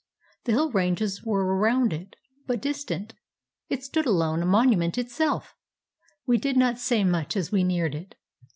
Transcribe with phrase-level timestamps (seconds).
[0.45, 2.15] The hill ranges were around it,
[2.47, 3.13] but distant.
[3.69, 5.53] It stood alone, a monument itself!
[6.25, 8.15] We did not say much as we neared it.